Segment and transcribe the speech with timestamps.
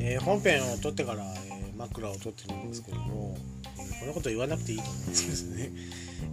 [0.00, 3.36] えー、本編を撮ってから、えー、枕を撮ってるんですけども、
[3.76, 5.70] えー、こんなこと言わなくていいと思うんですけどね。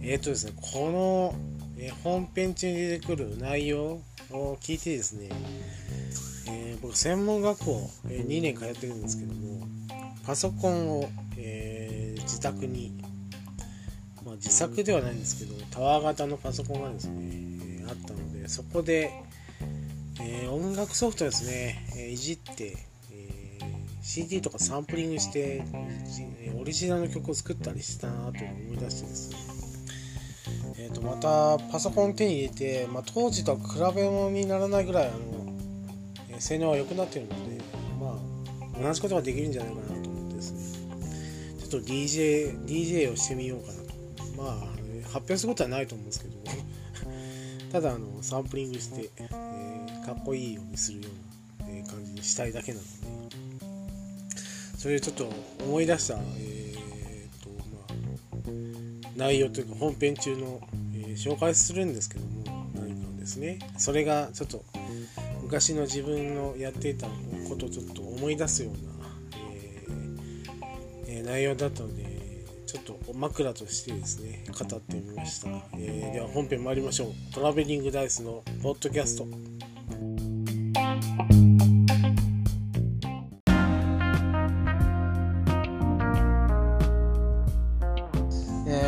[0.02, 1.34] えっとですねこの、
[1.78, 4.00] え本編中に出てくる内容
[4.30, 5.28] を聞いてですね、
[6.48, 9.66] え僕専門学校、え2年通ってるんですけども
[10.24, 12.98] パソコンを、え自宅に
[14.24, 19.22] まあ、自作ではないんですけどタワー型のパソコンがですね、えー、あったのでそこで、
[20.20, 22.76] えー、音楽ソフトですね、えー、いじって、
[23.12, 23.58] え
[24.02, 25.62] CD とかサンプリングして
[26.58, 29.36] オリジナルの曲を作ったりしたなと思い出してですね。
[30.78, 35.18] えー、とまたパソコン手に入れて、まあ、当時とは比べ物にならないぐらいあの、
[36.30, 37.62] え性能は良くなってるので、
[38.00, 38.18] ま
[38.78, 40.98] あ、同じことができるんじゃないかなと思ってですね。
[41.58, 43.86] ちょっと DJ, DJ をしてみようかなと。
[44.36, 46.34] まあ発表することはないと思うんですけど
[47.72, 49.75] ただあのサンプリングして、えー、
[50.06, 51.08] かっこいいようにするよ
[51.60, 52.88] うな、え、感じにしたいだけなので。
[54.78, 55.28] それでちょっと
[55.64, 57.92] 思い出した、えーとまあ、
[59.16, 60.60] 内容というか本編中の、
[60.94, 63.58] えー、紹介するんですけども何かをですね。
[63.78, 64.64] それがちょっと
[65.42, 67.08] 昔の自分のやっていた
[67.48, 68.78] ことをちょっと思い出すような、
[71.08, 77.34] えー、内容だったのでちょっと枕としてですね語ってみました、えー、では本編参りましょう。
[77.34, 79.55] トラベリングダイスのポッドキャスト。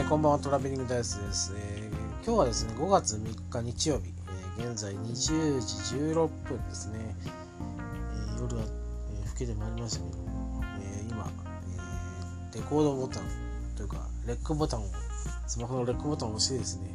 [0.08, 4.04] こんばんはトラベリングダイスです、えー、今日はですね5月3日日曜日、
[4.58, 7.14] えー、現在20時16分ですね、
[8.38, 11.30] え夜は、え更けてまいりましたけども、え今、
[12.54, 13.24] えレコードボタン
[13.76, 14.86] というか、レックボタンを、
[15.46, 16.88] スマホのレックボタンを押してですね、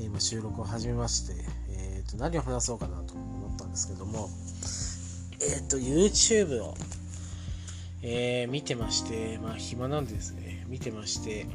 [0.00, 1.34] 今収録を始めまして、
[1.70, 4.30] えー、と何を話そうかなと思ったんですけども、
[5.40, 6.74] えっ、と、YouTube を、
[8.02, 11.48] えー、見てまして、まあ暇なんでですね、見てまして、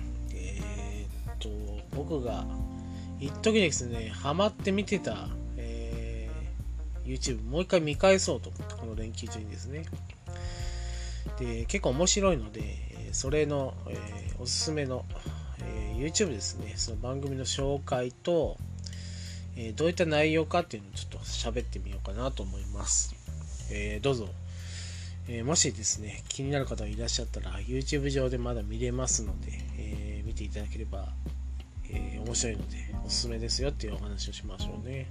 [1.95, 2.45] 僕が
[3.19, 6.29] 一時ですね、ハマって見てた、え
[7.05, 9.85] YouTube もう一回見返そうと思って、この連休中にですね。
[11.39, 12.61] で、結構面白いので、
[13.11, 15.05] それの、えー、おすすめの、
[15.61, 18.57] えー、YouTube ですね、その番組の紹介と、
[19.55, 23.15] えー、どういった内容かっていうのをちょっと喋ってみようかなと思います。
[23.71, 24.29] えどうぞ、
[25.27, 29.47] えもしですね、気になる方がいらっしゃったら、YouTube 上でまだ見れますので、
[29.77, 31.07] え見ていただければ、
[31.91, 35.07] え面白いので、おすすめですよっていうお話をしましょうね。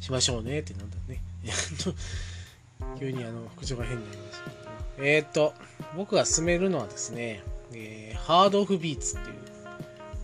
[0.00, 1.22] しましょうねってなんだね。
[2.98, 5.04] 急にあの、口調が変になりました。
[5.04, 5.54] えっ、と、
[5.96, 9.36] 僕が進めるのはですね、えー、ハードオフビーツっていう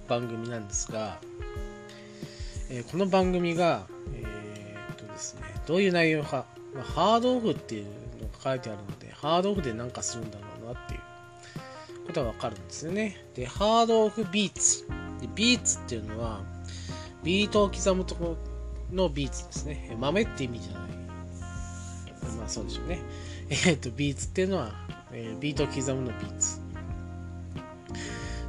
[0.09, 1.19] 番組なんですが、
[2.71, 13.25] えー、この番組が、えー、っとですね、どういう内容か、まあ、ハードオフっていうのが書いてあるので、ハードオフで何かするんだろうなっていうことがわかるんですよね。
[13.35, 14.98] で、ハードオフビーツ。
[15.21, 16.43] でビーツっていうのは、
[17.23, 18.37] ビートを刻むとこ
[18.93, 19.97] ろのビーツですね。
[19.99, 20.91] 豆って意味じゃない。
[22.39, 23.01] まあそうでしょうね。
[23.51, 24.73] えー、と、ビーツっていうのは、
[25.13, 26.61] えー、ビートを刻むのビーツ。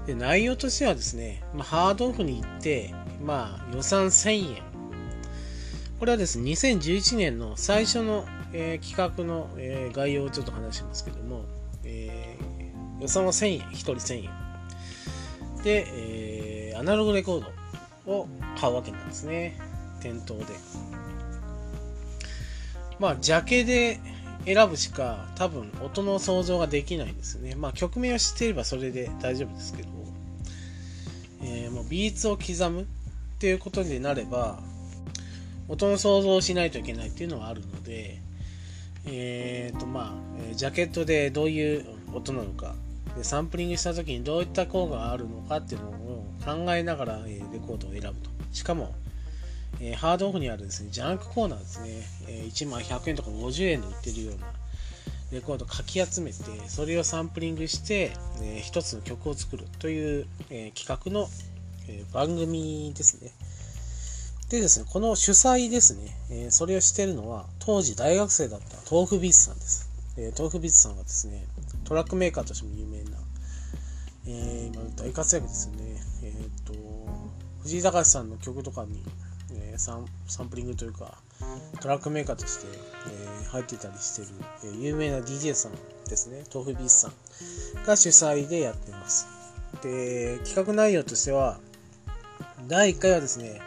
[0.06, 2.94] で、内容としてはですね、まあ、ハードオフに行って、
[3.24, 4.64] まあ、予算1000円。
[6.00, 11.44] これはですね、2011年の最初の、えー、企画の、え、概要をちょっと話しますけども、
[11.84, 12.38] え、
[13.00, 14.30] 予算は1000円、1人1000円。
[15.64, 16.29] で、え、
[16.80, 17.46] アナログレコー
[18.06, 18.28] ドを
[18.60, 19.58] 買うわけなんですね。
[20.02, 20.46] 店頭で。
[23.00, 24.00] まあ、ジャケで、
[24.46, 27.56] 選ぶしか多分音の想像ができないですね。
[27.56, 29.90] まあ曲名を知っていればそれで大丈夫ですけど、
[31.44, 32.86] えー、もうビーツを刻むっ
[33.40, 34.60] ていうことになれば
[35.68, 38.20] 音の想像をしないといけないっていうのはあるので、
[39.06, 40.18] えーとま
[40.52, 42.76] あ、ジャケットでどういう音なのか
[43.16, 48.94] でサンプリングした時にどういった効果があるのかっていうのを考えながら、えレコードを選ぶとしかも
[49.82, 51.90] え、ハードオフにあるですね、ジャンクコーナーですね、
[52.28, 54.48] え、1枚100円とか50円で売ってるような
[55.32, 56.38] レコードをかき集めて、
[56.68, 58.12] それをサンプリングして、
[58.42, 61.30] えー、一つの曲を作るという、え、企画の、
[61.88, 63.32] え、番組ですね。
[64.50, 69.90] でですね、この主催ですね、え、それをしてるのは、当時大学生だった豆腐ビーツさんです。
[70.18, 71.46] えー、豆腐ビーツさんはですね、
[71.86, 73.18] トラックメーカーとしても有名な、
[74.30, 76.02] えー、今大活躍ですよね。
[76.24, 76.74] えっ、と、
[77.62, 79.04] 藤井隆さんの曲とかに
[79.52, 81.18] えー、サンサンプリングというか
[81.82, 82.68] トラックメーカーとして、
[83.44, 84.28] え、入ってたりしてる、
[84.76, 85.72] え、有名な DJ さん
[86.08, 89.28] ですね豆腐ビースさんが主催でやってます
[89.82, 91.60] で企画内容としては
[92.68, 93.62] 第1回はですね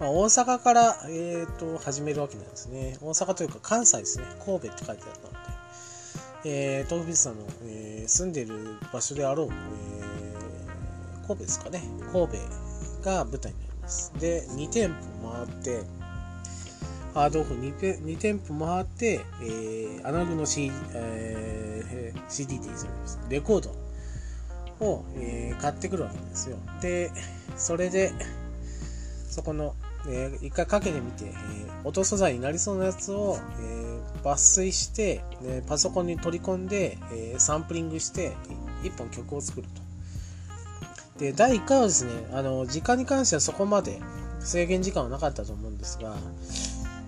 [0.00, 2.98] まあ、大阪から、えーと、始めるわけなんですね。
[3.00, 4.24] 大阪というか関西ですね。
[4.44, 5.53] 神戸って書いてあったので、
[6.46, 11.82] えー、東美さんの、えー、住んでる場所であろう、えー、神戸ですかね。
[12.12, 12.36] 神戸
[13.02, 14.12] が舞台になります。
[14.20, 14.92] で、2店
[15.22, 15.82] 舗回って、
[17.14, 23.70] ハードオフ 2, 2店舗回って、えー、アナログの C、えー、CD でいいますレコード
[24.84, 26.58] を、えー、買ってくるわけですよ。
[26.80, 27.10] で、
[27.56, 28.12] それで、
[29.30, 29.74] そこの、
[30.08, 33.83] えー、一回かけてみて、えー、音素材になりそうなやつを、えー、
[34.24, 38.32] 抜粋して、ね、パソコンに取り込んで、えー、サンプリングして
[38.82, 39.84] 一本曲を作ると。
[41.18, 44.00] で、第1回はですね、あの、時間に関してはそこまで
[44.40, 46.16] 制限時間はなかったと思うんですが、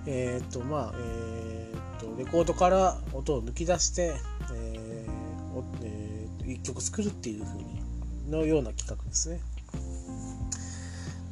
[0.07, 4.15] えっ、と、まあ、えっ、と、レコードから音を抜き出して、
[4.53, 7.83] えーえー、1曲作るっていう風に、
[8.31, 9.41] のような企画ですね。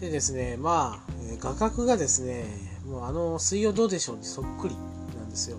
[0.01, 2.45] でですね、まあ、画角がですね、
[2.87, 4.75] もうあの、水曜どうでしょうにそっくり
[5.17, 5.59] なんですよ。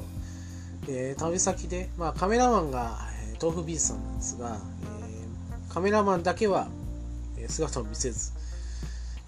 [0.88, 2.98] えー、旅先で、まあ、カメラマンが、
[3.34, 4.58] え、豆腐ビーズさんなんですが、
[5.02, 6.68] えー、カメラマンだけは、
[7.48, 8.32] 姿を見せず、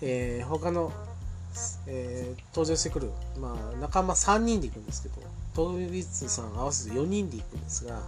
[0.02, 0.92] えー、他の、
[1.88, 5.22] えー、登場してくる、まあ、仲間3人で行くんですけど、
[5.56, 8.00] 豆腐ビーズさん合わせて4人で行くんですが、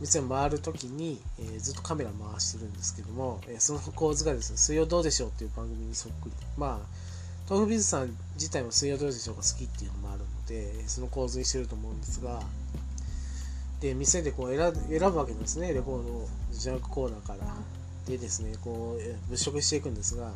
[0.00, 6.32] 店を回るときに、えー、ずっとカメラ回してるんですけども、えー、その構図がですね、水曜どうでしょうっていう番組にそっくり。
[6.56, 6.86] まあ、
[7.48, 10.39] 豆腐ビーズさん自体も水曜どうでしょうが好きっていうのもあるので、
[10.86, 12.40] その構図にしてると思うんですが、
[13.80, 17.54] で、店でこう選選ぶわけですね、レコードを、ジャンクコーナーから。
[18.06, 20.32] でですね、こう、物色していくんですが、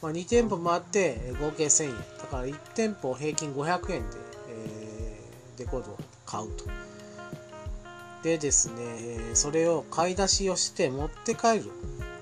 [0.00, 1.96] まあ、2店舗回って合計1000円。
[2.18, 4.16] だから1店舗平均500円で、
[4.50, 6.64] えー、レコードを買うと。
[8.22, 11.70] でですね、それを買い出しをして持って帰る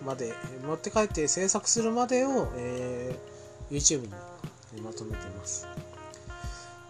[0.05, 0.33] まで、
[0.67, 4.09] 持って帰って制作するまでを、えー、YouTube
[4.75, 5.67] にまとめています。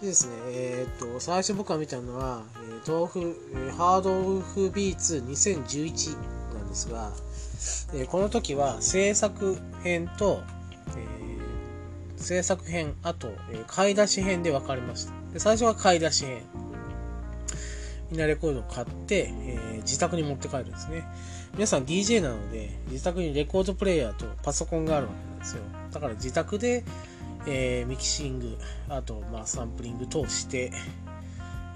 [0.01, 6.17] でですね、えっ、と、最初僕が見たのは、えー、豆腐、えー、ハードオフビーツ2011
[6.55, 7.13] なんですが、
[7.95, 10.43] えー、この時は制作編と、
[10.97, 15.13] えー、制作編、あと、えー、買い出し編で分かれました。
[15.33, 16.43] で最初は買い出し編。
[18.11, 21.05] みんなレコードを買って、えー、自宅に持って帰るんですね。
[21.55, 25.63] 皆さん DJ なので、自宅にレコードプレイヤーとパソコンがあるわけなんですよ。
[25.91, 26.85] だから自宅で、
[27.47, 28.59] えー、ミキシング、
[28.89, 30.73] あと、まあ、サンプリング通して、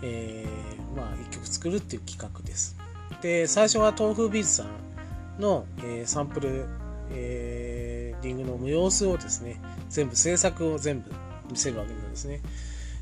[0.03, 2.77] えー、まあ、一曲作るっていう企画です。
[3.23, 6.67] で、最初は豆腐ビーズさんの、えー、サンプル、
[7.13, 11.11] えー、リングの模様子をですね、全部制作を全部
[11.51, 12.41] 見せるわけなんですね。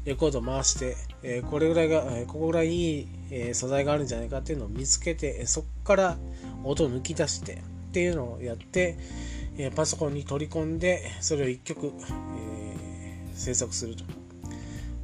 [0.04, 6.16] レコード回して、えこれぐらいが、えここぐらいいい、え素材があるんじゃないかっていうのを見つけて、そこから
[6.64, 7.56] 音を抜き出してっ
[7.92, 8.96] ていうのをやって、
[9.58, 11.92] えパソコンに取り込んで、それを1曲、
[13.38, 14.04] 制作すると。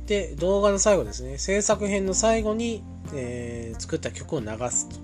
[0.07, 2.83] で、動画の最後ですね、制作編の最後に、
[3.15, 4.97] えー、作った曲を流すと。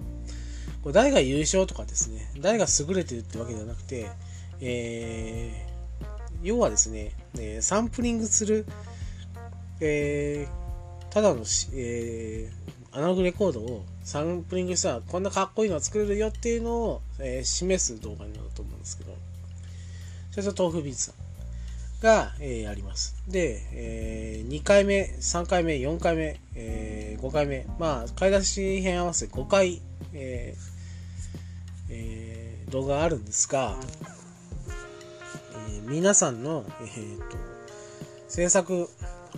[0.82, 4.10] これ誰が優勝とかですね、誰が優れてるってわけではなくて、
[4.60, 8.66] えー、要はですね、えサンプリングする、
[9.80, 11.40] えー、ただの、
[11.74, 19.14] えー、アナログレコードをサンプリングしたらこんなかっこいいのが作れるよっていうのを、えー、示す動画になると思うんですけど、
[20.30, 21.29] それと豆腐ビーツさん
[22.00, 23.14] が、えー、やります。
[23.28, 29.80] で、えー、2回目、3回目、4回目、えー、5回目、まあ、買い出し編合わせ5回、
[30.12, 30.70] えー
[31.90, 33.76] えー、動画あるんですが、
[35.68, 37.50] えー、皆さんの、えーと
[38.30, 38.88] 制作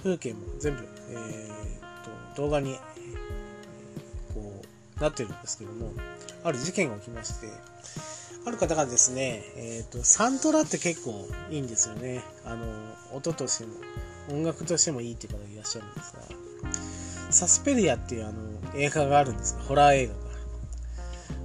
[0.02, 4.62] 風景も全部、えー、と動画に、えー、こ
[4.98, 5.92] うなってるんですけども
[6.44, 7.46] ある事件が起きまして
[8.44, 12.22] ある方がですね、えーと、サントラって結構いいんですよね。
[12.44, 12.66] あの
[13.12, 13.74] 音としても
[14.30, 16.22] 音楽としてもいいっていう方がいらっしゃるんですが
[17.32, 18.34] サスペリアっていうあの
[18.76, 20.20] 映画があるんですがホラー映画が。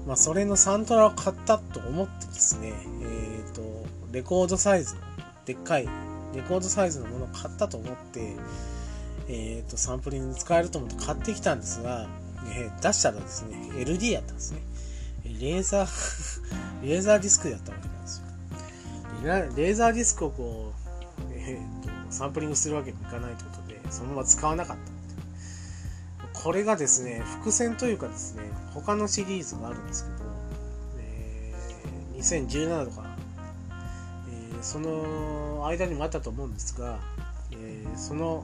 [0.08, 5.02] まあ、それのサントラを買ったと思ってですね、えっ、ー、と、レコードサイズの
[5.46, 5.90] でっかい
[6.34, 8.38] レコードサイズのものを買ったと思って、
[9.28, 12.08] えっ、ー、と、サンプリングに使えると思って買ってきたんですが、
[12.56, 14.62] えー、出したらですね、LD やったんですね。
[15.40, 16.42] レーザー
[16.84, 18.26] レーザーディスクやったわけなんですよ。
[19.24, 24.98] レーザーディスクをこう、 えーと、サンプリングするわけにいかないということで、そのまま使わなかった
[26.40, 30.16] これがですね、伏線というかですね、他のシリーズがあるんですけど、
[31.00, 33.18] えー、2017とか
[34.62, 37.00] その間にもあったと思うんですが、
[37.52, 38.44] えー、その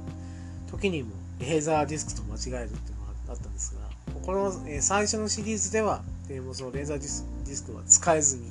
[0.72, 3.82] 時にもレーザーディスクと間違えるっていうのがあったんですが
[4.22, 8.44] この、えー、最初のシリーズでは、えー、もそのレーザーディスディスクは使えずに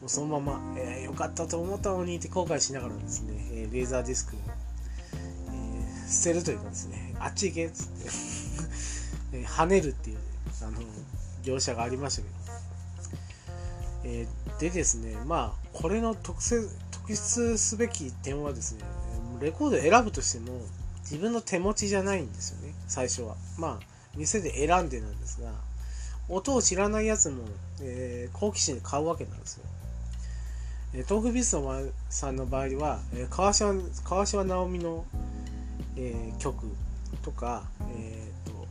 [0.00, 4.38] もうそのまま、えー、よかったと思ったのにって後悔しながらですね、えー、レーザーディスクを、
[5.48, 8.10] えー、捨てるというかですねあっち行けっつって
[9.38, 10.18] えー、跳ねるっていう、
[10.62, 10.80] あの
[11.42, 12.34] 業者がありましたけど、
[14.04, 18.82] えー、でですねまあこれの特性特筆すべき点はですね
[19.40, 20.60] レコード選ぶとしても
[21.00, 23.36] 自分の手持ちじゃないんですよね最初は。
[23.58, 25.50] まあ店で選んでなんですが
[26.28, 27.44] 音を知らないやつも、
[27.80, 29.64] えー、好奇心で買うわけなんですよ。
[30.94, 31.74] えー、豆腐ビスト
[32.10, 33.74] さんの場合は、えー、川島
[34.04, 35.04] 川島直美の、
[35.96, 36.66] えー、曲
[37.22, 38.66] とか、えっ、ー、と、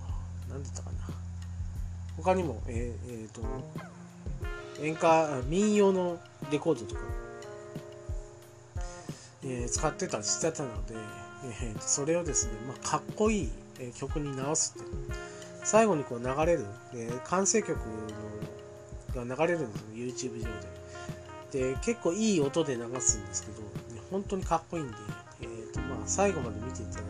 [0.49, 0.97] 何だったかな。
[2.17, 3.41] 他にも、えっ、ー、えー、と、
[4.83, 6.19] 演歌、民謡の
[6.51, 7.01] レコードとか、
[9.43, 10.95] えー、使ってたりしてたので、
[11.45, 13.49] えー、それをですね、まあ、かっこいい
[13.97, 15.30] 曲に直すって
[15.63, 17.77] 最後にこう流れる、えー、完成曲
[19.15, 20.31] のが流れるんですよ。
[20.31, 21.71] YouTube 上で。
[21.73, 23.61] で結構いい音で流すんですけど
[24.09, 24.95] 本当にかっこいいんで、
[25.41, 27.07] えーとまあ、最後まで見ていただいて、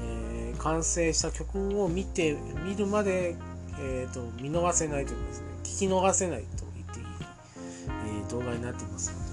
[0.00, 3.36] えー、完成した曲を見て見るまで、
[3.78, 7.06] えーと、見逃せないというかですね聞き逃せないと言っていい、
[7.88, 9.26] えー、動画になっていますので。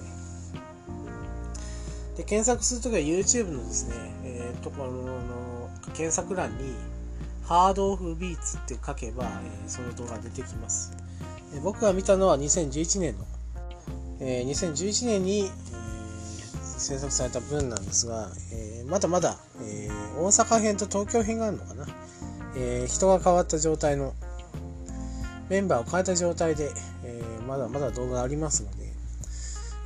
[2.18, 6.76] で検索するときは YouTube のですね、えー、ところの検索欄に
[7.46, 10.94] ハードオフビーツって書けば、えー、その動画出てきます。
[11.54, 13.26] えー、僕が見たのは2011年の、
[14.22, 15.50] えー、2011年に、えー、
[16.80, 21.86] 制作された分なんですが、えー、まだまだ、えー、大阪編と東京編があるのかな、
[22.56, 24.14] えー、人が変わった状態の
[25.50, 26.72] メンバーを変えた状態で、
[27.04, 28.86] えー、まだまだ動画ありますので、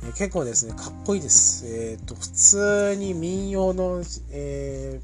[0.04, 1.66] えー、結構ですね、かっこいいです。
[1.66, 5.00] えっ、ー、と、普通に民謡の、え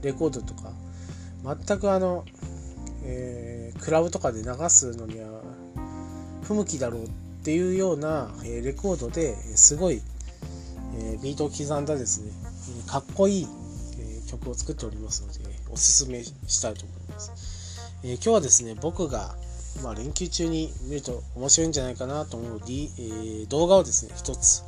[0.00, 0.72] ー、レコードとか、
[1.44, 2.24] 全くあの、
[3.04, 5.42] えー、クラブとかで流すのには
[6.42, 7.08] 不向きだろうっ
[7.44, 10.02] ていうような、え、レコードですごい、
[10.96, 12.32] えー、ビートを刻んだですね
[12.86, 13.46] かっこいい、
[13.98, 19.34] え、曲を作っておりますのでおすすめしたいと思います、え、今日はですね僕が、
[19.82, 24.62] まあ、連休中に見ると面白いんじゃないかなと思う、えー、動画をですね一つ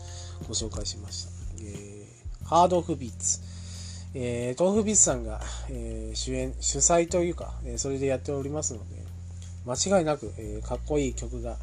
[0.48, 1.30] ご紹介しました、
[1.62, 3.49] えー、ハードオフビーツ
[4.14, 8.96] えー、豆腐ビスさんが、えー、主演、主催というか、えー、それでやっておりますので、
[9.66, 11.56] 間違いなく、えー、かっこいい曲が、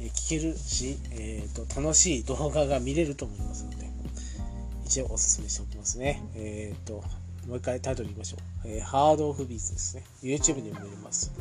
[0.00, 3.88] えー、聴けるし、えーと、楽しい動画が見れると思いますので、
[4.84, 6.22] 一応お勧めしておきますね。
[6.36, 7.02] えっ、ー、と、
[7.48, 8.68] もう一回タイトル言いましょう。
[8.68, 10.04] えー、ハードオフビーツですね。
[10.22, 11.32] YouTube でも見れます。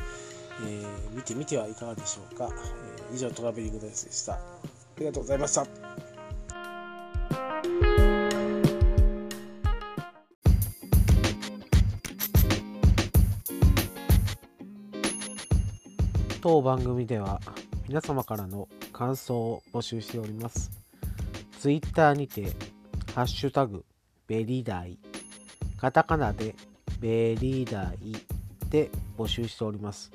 [0.66, 2.50] えー、見てみてはいかがでしょうか。
[3.10, 4.34] えー、以上、トラベリングダイスでした。
[4.34, 4.40] あ
[5.00, 6.13] りがとうございました。
[16.44, 17.40] 当番組では
[17.88, 20.72] 皆様からの感想を募集しております。
[21.58, 22.52] ツイッターにて、
[23.16, 23.86] ハッシュタグ、
[24.28, 25.00] ベリダイ、
[25.78, 26.54] カタカナで
[27.00, 28.12] ベリダイ
[28.70, 30.12] で募集しております。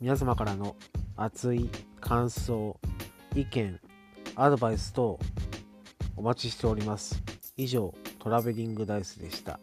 [0.00, 0.76] 皆様からの
[1.14, 1.68] 熱い
[2.00, 2.80] 感想、
[3.34, 3.78] 意見、
[4.36, 5.18] アドバイス等
[6.16, 7.22] お待ちしております。
[7.58, 9.60] 以上、トラベリングダイスでした。